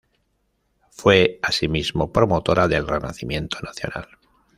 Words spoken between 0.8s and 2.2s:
Fue asimismo